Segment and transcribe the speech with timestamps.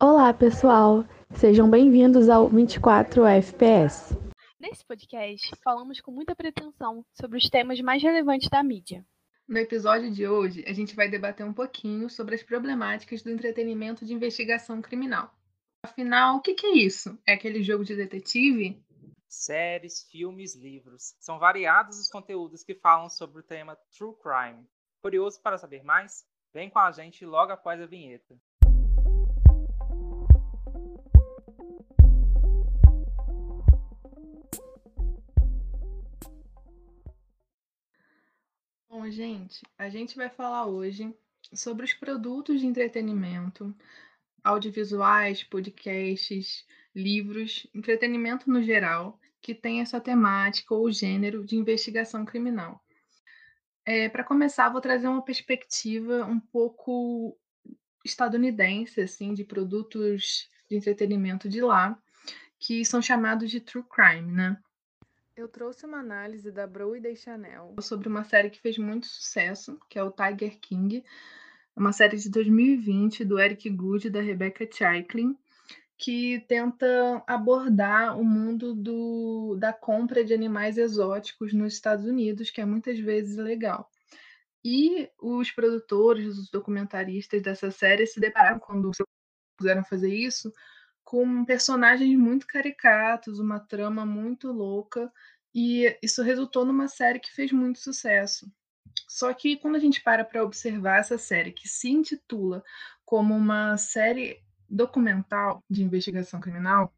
[0.00, 1.04] Olá, pessoal!
[1.34, 4.16] Sejam bem-vindos ao 24 FPS.
[4.60, 9.04] Nesse podcast, falamos com muita pretensão sobre os temas mais relevantes da mídia.
[9.48, 14.06] No episódio de hoje, a gente vai debater um pouquinho sobre as problemáticas do entretenimento
[14.06, 15.34] de investigação criminal.
[15.84, 17.18] Afinal, o que é isso?
[17.26, 18.80] É aquele jogo de detetive?
[19.28, 21.16] Séries, filmes, livros.
[21.18, 24.64] São variados os conteúdos que falam sobre o tema True Crime.
[25.02, 26.24] Curioso para saber mais?
[26.54, 28.38] Vem com a gente logo após a vinheta.
[39.18, 41.12] Gente, a gente vai falar hoje
[41.52, 43.74] sobre os produtos de entretenimento,
[44.44, 52.80] audiovisuais, podcasts, livros, entretenimento no geral, que tem essa temática ou gênero de investigação criminal.
[53.84, 57.36] É, Para começar, vou trazer uma perspectiva um pouco
[58.04, 62.00] estadunidense, assim, de produtos de entretenimento de lá,
[62.56, 64.62] que são chamados de true crime, né?
[65.38, 69.78] Eu trouxe uma análise da Bro e Chanel sobre uma série que fez muito sucesso,
[69.88, 71.04] que é o Tiger King,
[71.76, 75.38] uma série de 2020 do Eric Good e da Rebecca Chaiklin,
[75.96, 82.60] que tenta abordar o mundo do, da compra de animais exóticos nos Estados Unidos, que
[82.60, 83.88] é muitas vezes legal.
[84.64, 88.90] E os produtores, os documentaristas dessa série se depararam quando
[89.56, 90.52] puderam fazer isso
[91.08, 95.10] com personagens muito caricatos, uma trama muito louca,
[95.54, 98.46] e isso resultou numa série que fez muito sucesso.
[99.08, 102.62] Só que quando a gente para para observar essa série, que se intitula
[103.06, 106.94] como uma série documental de investigação criminal,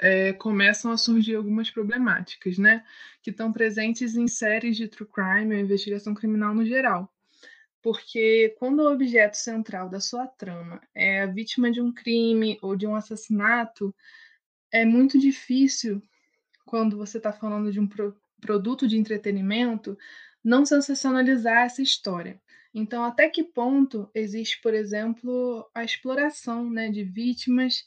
[0.00, 2.84] é, começam a surgir algumas problemáticas, né?
[3.22, 7.08] Que estão presentes em séries de true crime ou investigação criminal no geral
[7.82, 12.76] porque quando o objeto central da sua trama é a vítima de um crime ou
[12.76, 13.94] de um assassinato,
[14.72, 16.02] é muito difícil,
[16.66, 19.98] quando você está falando de um pro produto de entretenimento,
[20.42, 22.40] não sensacionalizar essa história.
[22.72, 27.84] Então, até que ponto existe, por exemplo, a exploração né, de vítimas?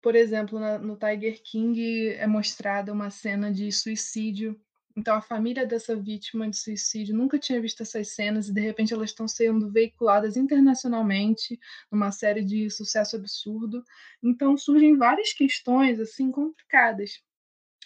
[0.00, 4.60] Por exemplo, no Tiger King é mostrada uma cena de suicídio
[4.96, 8.92] então, a família dessa vítima de suicídio nunca tinha visto essas cenas e, de repente,
[8.92, 11.58] elas estão sendo veiculadas internacionalmente
[11.90, 13.84] numa série de sucesso absurdo.
[14.22, 17.22] Então, surgem várias questões assim complicadas,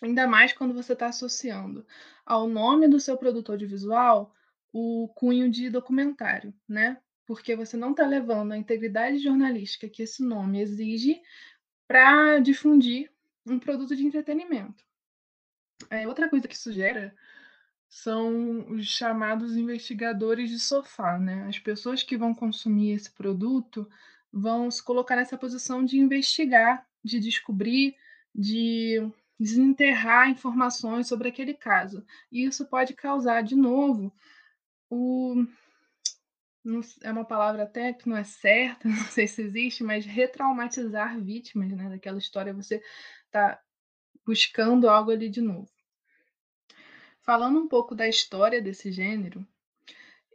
[0.02, 1.86] ainda mais quando você está associando
[2.24, 4.34] ao nome do seu produto audiovisual
[4.72, 6.98] o cunho de documentário, né?
[7.24, 11.20] Porque você não está levando a integridade jornalística que esse nome exige
[11.86, 13.10] para difundir
[13.46, 14.85] um produto de entretenimento.
[15.90, 17.14] É, outra coisa que isso gera
[17.88, 21.46] são os chamados investigadores de sofá, né?
[21.48, 23.88] As pessoas que vão consumir esse produto
[24.32, 27.96] vão se colocar nessa posição de investigar, de descobrir,
[28.34, 28.96] de
[29.38, 32.04] desenterrar informações sobre aquele caso.
[32.30, 34.12] E isso pode causar, de novo,
[34.90, 35.46] o
[37.04, 41.70] é uma palavra até que não é certa, não sei se existe, mas retraumatizar vítimas,
[41.70, 41.88] né?
[41.88, 42.82] Daquela história, você
[43.30, 43.60] tá
[44.26, 45.70] buscando algo ali de novo.
[47.22, 49.46] Falando um pouco da história desse gênero,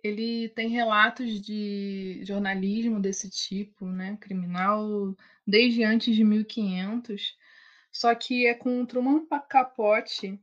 [0.03, 5.15] ele tem relatos de jornalismo desse tipo, né, criminal,
[5.45, 7.37] desde antes de 1500,
[7.91, 10.39] só que é com Truman Capote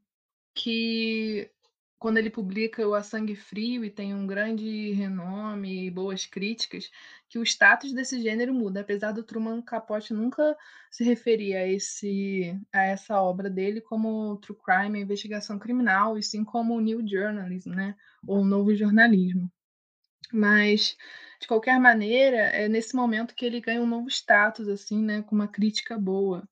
[0.54, 1.50] que
[1.98, 6.90] quando ele publica o A Sangue Frio e tem um grande renome e boas críticas,
[7.28, 10.56] que o status desse gênero muda, apesar do Truman Capote nunca
[10.90, 16.44] se referir a, esse, a essa obra dele como true crime, investigação criminal, e sim
[16.44, 19.50] como new journalism, né, ou novo jornalismo.
[20.32, 20.96] Mas
[21.40, 25.34] de qualquer maneira, é nesse momento que ele ganha um novo status, assim, né, com
[25.34, 26.48] uma crítica boa,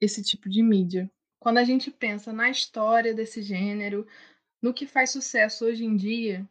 [0.00, 1.10] esse tipo de mídia.
[1.38, 4.06] Quando a gente pensa na história desse gênero,
[4.66, 6.44] no que faz sucesso hoje em dia,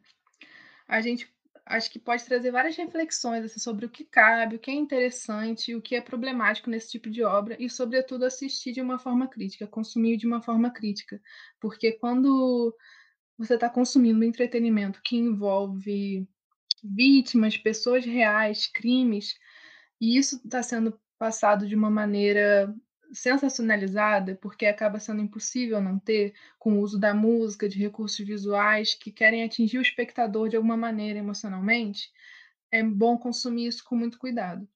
[0.88, 1.30] a gente
[1.66, 5.76] acho que pode trazer várias reflexões assim, sobre o que cabe, o que é interessante,
[5.76, 9.68] o que é problemático nesse tipo de obra e, sobretudo, assistir de uma forma crítica,
[9.68, 11.22] consumir de uma forma crítica.
[11.60, 12.74] Porque quando
[13.38, 16.26] você está consumindo um entretenimento que envolve
[16.82, 19.36] vítimas, pessoas reais, crimes,
[20.00, 22.74] e isso está sendo passado de uma maneira
[23.12, 28.94] sensacionalizada, porque acaba sendo impossível não ter, com o uso da música, de recursos visuais
[28.94, 32.12] que querem atingir o espectador de alguma maneira emocionalmente,
[32.72, 34.68] é bom consumir isso com muito cuidado.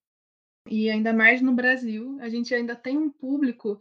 [0.70, 3.80] E ainda mais no Brasil, a gente ainda tem um público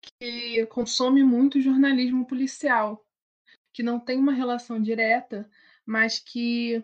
[0.00, 3.06] que consome muito jornalismo policial,
[3.72, 5.48] que não tem uma relação direta,
[5.84, 6.82] mas que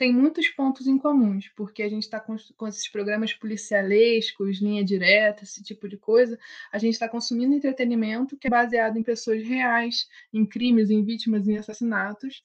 [0.00, 4.82] tem muitos pontos em comuns, porque a gente está com, com, esses programas policialescos, linha
[4.82, 6.38] direta, esse tipo de coisa,
[6.72, 11.46] a gente está consumindo entretenimento que é baseado em pessoas reais, em crimes, em vítimas,
[11.46, 12.42] em assassinatos.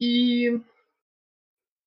[0.00, 0.60] E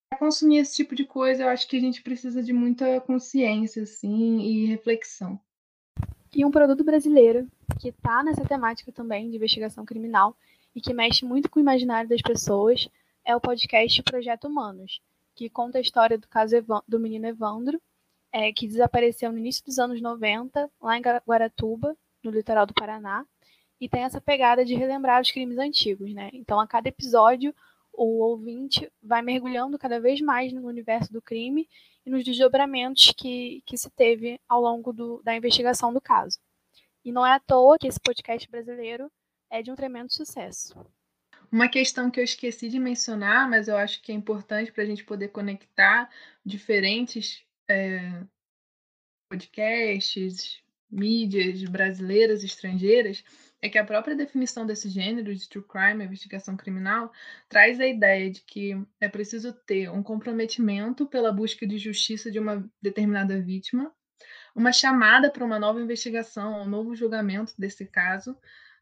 [0.10, 3.84] para consumir esse tipo de coisa, eu acho que a gente precisa de muita consciência,
[3.84, 5.38] assim, e reflexão.
[6.34, 7.50] E um produto brasileiro
[7.82, 10.38] que está nessa temática também de investigação criminal
[10.74, 12.88] e que mexe muito com o imaginário das pessoas
[13.26, 15.02] é o podcast Projeto Humanos,
[15.36, 16.56] que conta a história do caso
[16.88, 17.82] do menino Evandro,
[18.32, 23.26] é, que desapareceu no início dos anos 90, lá em Guaratuba, no litoral do Paraná,
[23.80, 26.30] e tem essa pegada de relembrar os crimes antigos, né?
[26.34, 27.54] Então, a cada episódio,
[27.92, 31.68] o ouvinte vai mergulhando cada vez mais no universo do crime
[32.06, 36.40] e nos desdobramentos que, que se teve ao longo do, da investigação do caso.
[37.04, 39.12] E não é à toa que esse podcast brasileiro
[39.50, 40.76] é de um tremendo sucesso.
[41.52, 44.86] Uma questão que eu esqueci de mencionar, mas eu acho que é importante para a
[44.86, 46.10] gente poder conectar
[46.46, 48.24] diferentes é,
[49.30, 53.24] podcasts, mídias brasileiras e estrangeiras,
[53.62, 57.12] é que a própria definição desse gênero de true crime, investigação criminal,
[57.48, 62.40] traz a ideia de que é preciso ter um comprometimento pela busca de justiça de
[62.40, 63.94] uma determinada vítima,
[64.56, 68.38] uma chamada para uma nova investigação, um novo julgamento desse caso,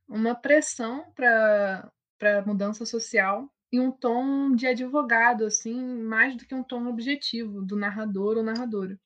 [0.07, 6.53] uma pressão para para mudança social e um tom de advogado, assim, mais do que
[6.53, 8.99] um tom objetivo do narrador ou narradora.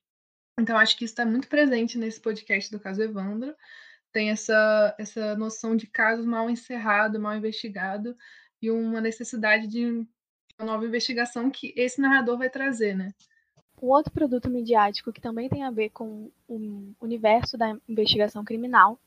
[0.60, 3.56] Então, acho que isso está muito presente nesse podcast do caso Evandro.
[4.12, 8.16] Tem essa, essa noção de caso mal encerrado, mal investigado,
[8.62, 10.08] e uma necessidade de
[10.58, 13.14] uma nova investigação que esse narrador vai trazer, né?
[13.82, 18.98] Um outro produto midiático que também tem a ver com o universo da investigação criminal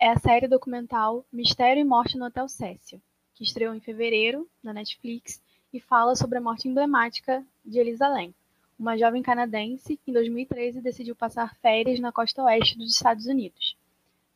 [0.00, 3.00] é a série documental Mistério e Morte no Hotel Cécio,
[3.38, 5.40] que estreou em fevereiro na Netflix
[5.72, 8.34] e fala sobre a morte emblemática de Elisa Lam,
[8.76, 13.76] uma jovem canadense que em 2013 decidiu passar férias na costa oeste dos Estados Unidos,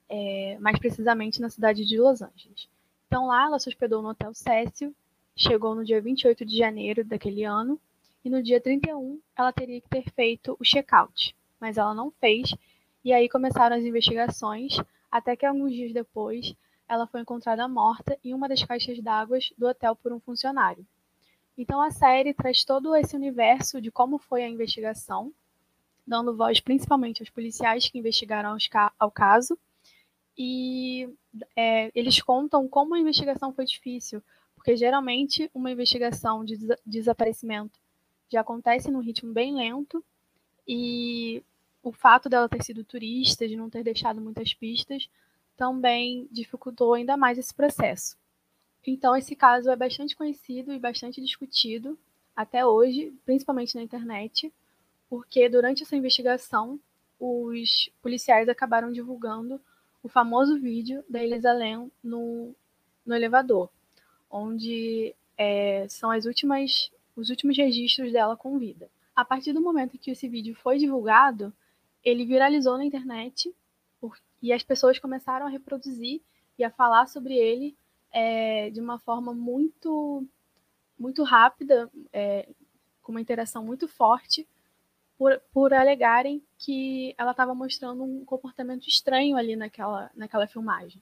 [0.08, 2.68] é, mais precisamente na cidade de Los Angeles.
[3.08, 4.94] Então lá ela se hospedou no Hotel Cecil,
[5.34, 7.80] chegou no dia 28 de janeiro daquele ano
[8.24, 12.54] e no dia 31 ela teria que ter feito o check-out, mas ela não fez
[13.04, 14.76] e aí começaram as investigações
[15.10, 16.54] até que alguns dias depois
[16.92, 20.86] ela foi encontrada morta em uma das caixas d'água do hotel por um funcionário.
[21.56, 25.32] Então a série traz todo esse universo de como foi a investigação,
[26.06, 28.58] dando voz principalmente aos policiais que investigaram
[28.98, 29.58] ao caso.
[30.36, 31.08] E
[31.56, 34.22] é, eles contam como a investigação foi difícil,
[34.54, 37.80] porque geralmente uma investigação de desaparecimento
[38.30, 40.04] já acontece num ritmo bem lento
[40.68, 41.42] e
[41.82, 45.08] o fato dela ter sido turista, de não ter deixado muitas pistas,
[45.62, 48.16] também dificultou ainda mais esse processo.
[48.84, 51.96] Então, esse caso é bastante conhecido e bastante discutido
[52.34, 54.52] até hoje, principalmente na internet,
[55.08, 56.80] porque durante essa investigação,
[57.16, 59.60] os policiais acabaram divulgando
[60.02, 62.52] o famoso vídeo da Elisa Lam no,
[63.06, 63.70] no elevador,
[64.28, 68.90] onde é, são as últimas, os últimos registros dela com vida.
[69.14, 71.52] A partir do momento que esse vídeo foi divulgado,
[72.02, 73.54] ele viralizou na internet
[74.42, 76.20] e as pessoas começaram a reproduzir
[76.58, 77.76] e a falar sobre ele
[78.10, 80.26] é, de uma forma muito,
[80.98, 82.48] muito rápida, é,
[83.02, 84.46] com uma interação muito forte,
[85.16, 91.00] por, por alegarem que ela estava mostrando um comportamento estranho ali naquela, naquela filmagem.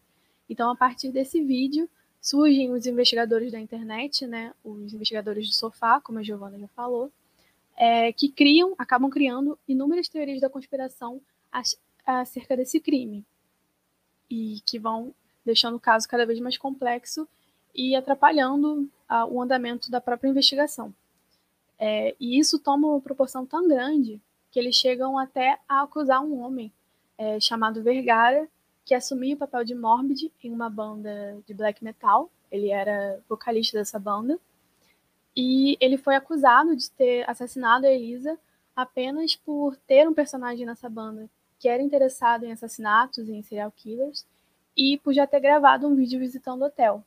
[0.49, 1.89] Então, a partir desse vídeo,
[2.21, 7.11] surgem os investigadores da internet, né, os investigadores do sofá, como a Giovana já falou,
[7.77, 11.21] é, que criam, acabam criando inúmeras teorias da conspiração
[12.05, 13.25] acerca desse crime
[14.31, 15.13] e que vão
[15.45, 17.29] deixando o caso cada vez mais complexo
[17.75, 20.95] e atrapalhando a, o andamento da própria investigação.
[21.79, 24.21] É, e isso toma uma proporção tão grande
[24.51, 26.73] que eles chegam até a acusar um homem
[27.17, 28.49] é, chamado Vergara,
[28.85, 32.31] que assumia o papel de Morbid em uma banda de black metal.
[32.51, 34.39] Ele era vocalista dessa banda.
[35.37, 38.39] E ele foi acusado de ter assassinado a Elisa
[38.75, 41.31] apenas por ter um personagem nessa banda
[41.61, 44.27] que era interessado em assassinatos e em serial killers,
[44.75, 47.05] e por já ter gravado um vídeo visitando o hotel.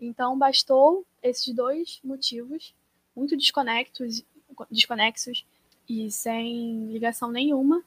[0.00, 2.72] Então, bastou esses dois motivos,
[3.16, 4.24] muito desconexos,
[4.70, 5.44] desconexos
[5.88, 7.82] e sem ligação nenhuma,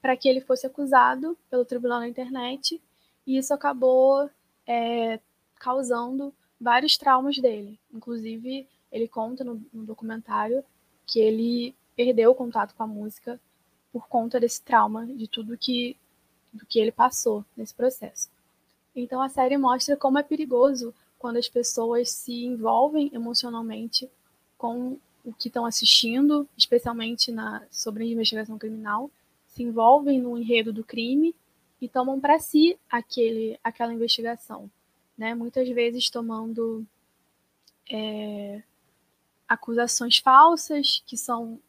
[0.00, 2.80] para que ele fosse acusado pelo tribunal na internet,
[3.26, 4.30] e isso acabou
[4.66, 5.18] é,
[5.56, 7.80] causando vários traumas dele.
[7.92, 10.64] Inclusive, ele conta no, no documentário
[11.04, 13.40] que ele perdeu o contato com a música
[13.94, 15.96] por conta desse trauma, de tudo que,
[16.52, 18.28] do que ele passou nesse processo.
[18.94, 24.10] Então a série mostra como é perigoso quando as pessoas se envolvem emocionalmente
[24.58, 29.08] com o que estão assistindo, especialmente na, sobre investigação criminal,
[29.46, 31.32] se envolvem no enredo do crime
[31.80, 34.68] e tomam para si aquele, aquela investigação,
[35.16, 35.36] né?
[35.36, 36.84] Muitas vezes tomando
[37.88, 38.60] é,
[39.48, 41.60] acusações falsas que são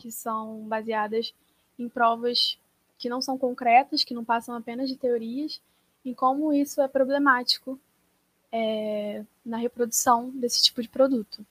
[0.00, 1.34] que são baseadas
[1.78, 2.58] em provas
[2.98, 5.60] que não são concretas, que não passam apenas de teorias,
[6.04, 7.78] em como isso é problemático
[8.50, 11.44] é, na reprodução desse tipo de produto.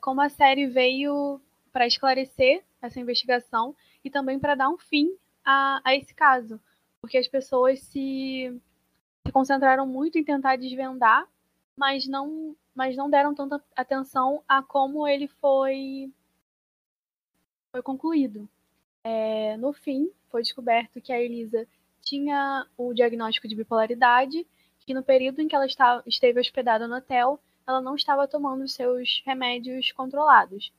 [0.00, 1.40] Como a série veio
[1.72, 6.60] para esclarecer essa investigação e também para dar um fim a, a, esse caso,
[7.00, 8.60] porque as pessoas se,
[9.24, 11.26] se concentraram muito em tentar desvendar,
[11.76, 16.10] mas não, mas não deram tanta atenção a como ele foi,
[17.72, 18.48] foi concluído.
[19.02, 21.66] É, no fim, foi descoberto que a Elisa
[22.02, 24.46] tinha o diagnóstico de bipolaridade,
[24.80, 28.68] que no período em que ela estava, esteve hospedada no hotel, ela não estava tomando
[28.68, 30.72] seus remédios controlados.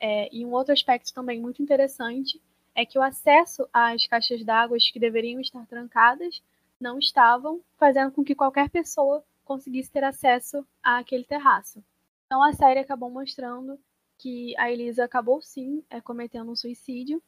[0.00, 2.40] É, e um outro aspecto também muito interessante
[2.74, 6.40] é que o acesso às caixas d'água que deveriam estar trancadas
[6.80, 11.82] não estavam, fazendo com que qualquer pessoa conseguisse ter acesso àquele terraço.
[12.26, 13.80] Então a série acabou mostrando
[14.18, 17.22] que a Elisa acabou sim é, cometendo um suicídio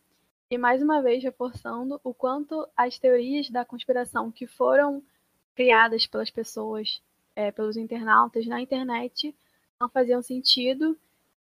[0.51, 5.03] e mais uma vez reforçando o quanto as teorias da conspiração que foram
[5.55, 7.01] criadas pelas pessoas,
[7.37, 9.35] é, pelos internautas na internet,
[9.81, 10.99] não faziam sentido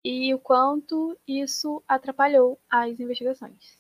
[0.03, 3.79] e o quanto isso atrapalhou as investigações.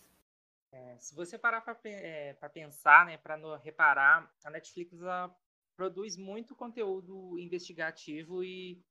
[0.70, 4.98] É, se você parar para é, pensar, né, para reparar, a Netflix
[5.76, 8.82] produz muito conteúdo investigativo e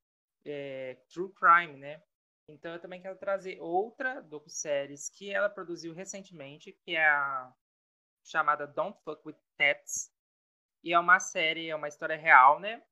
[0.44, 2.02] é, true crime, né?
[2.48, 7.52] Então eu também quero trazer outra docu-séries que ela produziu recentemente, que é a
[8.22, 10.12] chamada Don't Fuck With Pets.
[10.82, 12.82] E é uma série, é uma história real, né?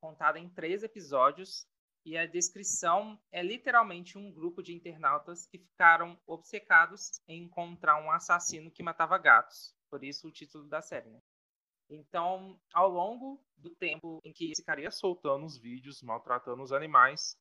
[0.00, 1.66] Contada em três episódios.
[2.04, 8.10] E a descrição é literalmente um grupo de internautas que ficaram obcecados em encontrar um
[8.10, 9.74] assassino que matava gatos.
[9.90, 11.20] Por isso o título da série, né?
[11.90, 16.72] Então, ao longo do tempo em que esse cara ia soltando os vídeos, maltratando os
[16.72, 17.36] animais,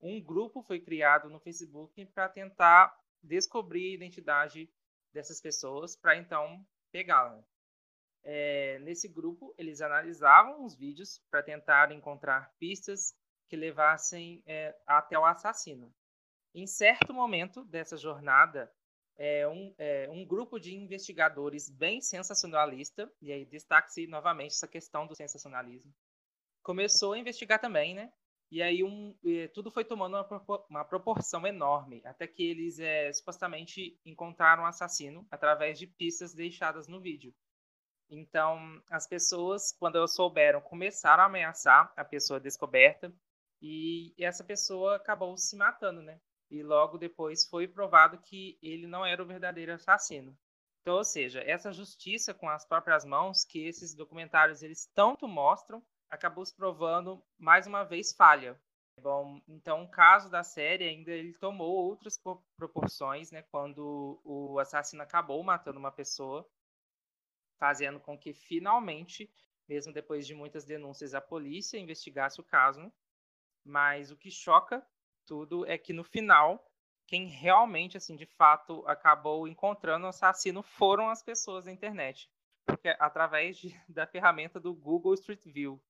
[0.00, 4.70] um grupo foi criado no Facebook para tentar descobrir a identidade
[5.12, 7.42] dessas pessoas para então pegá-la.
[8.22, 13.14] É, nesse grupo, eles analisavam os vídeos para tentar encontrar pistas
[13.48, 15.94] que levassem é, até o assassino.
[16.52, 18.72] Em certo momento dessa jornada,
[19.16, 25.06] é, um, é, um, grupo de investigadores bem sensacionalista, e aí destaque-se novamente essa questão
[25.06, 25.94] do sensacionalismo,
[26.62, 28.12] começou a investigar também, né?
[28.50, 29.14] E aí um,
[29.52, 35.26] tudo foi tomando uma, uma proporção enorme, até que eles é, supostamente encontraram um assassino
[35.30, 37.34] através de pistas deixadas no vídeo.
[38.08, 43.12] Então, as pessoas, quando elas souberam, começaram a ameaçar a pessoa descoberta
[43.60, 46.20] e essa pessoa acabou se matando, né?
[46.48, 50.38] E logo depois foi provado que ele não era o verdadeiro assassino.
[50.82, 55.82] Então, ou seja, essa justiça com as próprias mãos que esses documentários eles tanto mostram
[56.10, 58.60] acabou se provando mais uma vez falha.
[59.00, 62.18] Bom, então o caso da série ainda ele tomou outras
[62.56, 66.48] proporções, né, quando o assassino acabou matando uma pessoa,
[67.58, 69.30] fazendo com que finalmente,
[69.68, 72.90] mesmo depois de muitas denúncias, a polícia investigasse o caso.
[73.64, 74.86] Mas o que choca
[75.26, 76.64] tudo é que no final,
[77.06, 82.30] quem realmente, assim, de fato, acabou encontrando o assassino foram as pessoas da internet,
[82.64, 85.82] porque através de, da ferramenta do Google Street View.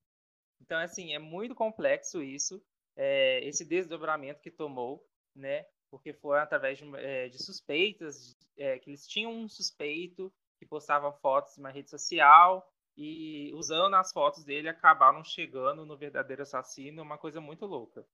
[0.61, 2.63] Então, assim, é muito complexo isso,
[2.97, 5.67] é, esse desdobramento que tomou, né?
[5.91, 11.13] Porque foi através de, é, de suspeitas, é, que eles tinham um suspeito que postava
[11.13, 17.03] fotos em uma rede social e usando as fotos dele acabaram chegando no verdadeiro assassino,
[17.03, 18.07] uma coisa muito louca.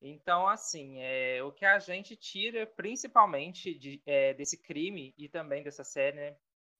[0.00, 5.62] Então, assim, é, o que a gente tira principalmente de, é, desse crime e também
[5.62, 6.36] dessa série, né?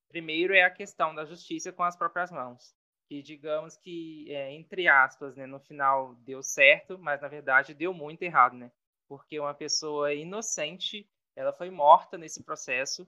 [0.08, 2.74] primeiro é a questão da justiça com as próprias mãos
[3.10, 7.92] que digamos que, é, entre aspas, né, no final deu certo, mas na verdade deu
[7.92, 8.70] muito errado, né?
[9.08, 13.04] Porque uma pessoa inocente, ela foi morta nesse processo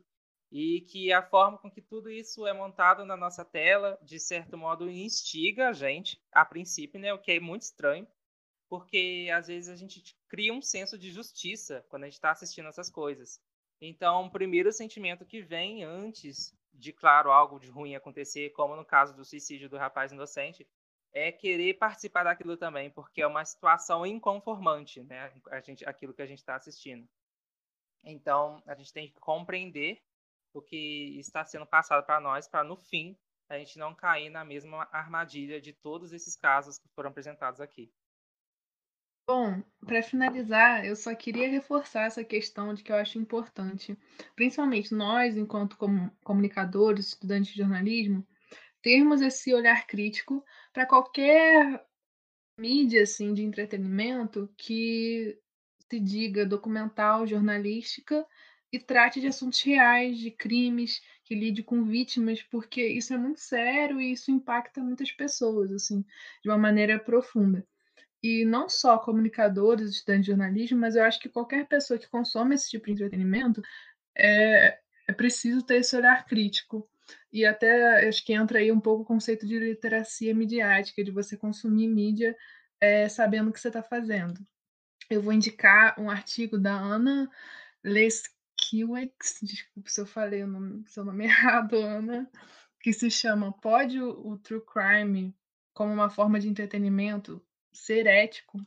[0.50, 4.58] e que a forma com que tudo isso é montado na nossa tela, de certo
[4.58, 7.14] modo, instiga a gente, a princípio, né?
[7.14, 8.08] O que é muito estranho,
[8.68, 12.66] porque às vezes a gente cria um senso de justiça quando a gente está assistindo
[12.66, 13.40] essas coisas.
[13.80, 16.52] Então, o primeiro sentimento que vem antes
[16.82, 20.66] de, claro, algo de ruim acontecer, como no caso do suicídio do rapaz inocente,
[21.12, 25.32] é querer participar daquilo também, porque é uma situação inconformante, né?
[25.50, 27.08] A gente, aquilo que a gente está assistindo.
[28.02, 30.02] Então, a gente tem que compreender
[30.52, 33.16] o que está sendo passado para nós, para no fim
[33.48, 37.92] a gente não cair na mesma armadilha de todos esses casos que foram apresentados aqui.
[39.26, 43.96] Bom, para finalizar, eu só queria reforçar essa questão de que eu acho importante,
[44.34, 45.76] principalmente nós, enquanto
[46.24, 48.26] comunicadores, estudantes de jornalismo,
[48.82, 51.84] termos esse olhar crítico para qualquer
[52.58, 55.38] mídia assim de entretenimento que
[55.90, 58.26] se diga documental, jornalística
[58.72, 63.40] e trate de assuntos reais, de crimes, que lide com vítimas, porque isso é muito
[63.40, 66.04] sério e isso impacta muitas pessoas assim,
[66.42, 67.66] de uma maneira profunda
[68.22, 72.54] e não só comunicadores, estudantes de jornalismo, mas eu acho que qualquer pessoa que consome
[72.54, 73.60] esse tipo de entretenimento
[74.16, 76.88] é, é preciso ter esse olhar crítico.
[77.32, 81.36] E até acho que entra aí um pouco o conceito de literacia midiática, de você
[81.36, 82.36] consumir mídia
[82.80, 84.46] é, sabendo o que você está fazendo.
[85.10, 87.28] Eu vou indicar um artigo da Ana
[87.82, 92.30] Leskiewicz, desculpe se eu falei o nome, seu nome errado, Ana,
[92.80, 95.34] que se chama Pode o, o True Crime
[95.74, 98.64] como uma forma de entretenimento ser ético.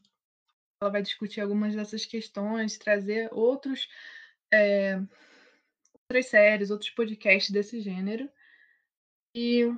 [0.82, 3.88] Ela vai discutir algumas dessas questões, trazer outros
[4.54, 5.02] é,
[6.06, 8.30] outras séries, outros podcasts desse gênero.
[9.36, 9.70] E,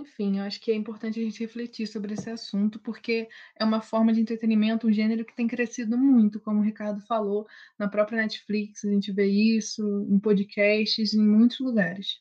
[0.00, 3.80] enfim, eu acho que é importante a gente refletir sobre esse assunto, porque é uma
[3.80, 7.46] forma de entretenimento, um gênero que tem crescido muito, como o Ricardo falou,
[7.78, 12.20] na própria Netflix, a gente vê isso, em podcasts, em muitos lugares.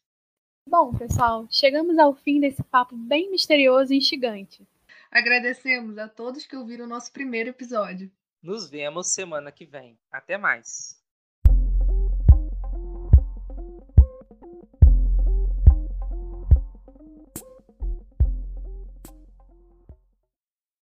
[0.67, 4.67] Bom, pessoal, chegamos ao fim desse papo bem misterioso e instigante.
[5.17, 8.11] Agradecemos a todos que ouviram o nosso primeiro episódio.
[8.39, 9.97] Nos vemos semana que vem.
[10.11, 11.03] Até mais.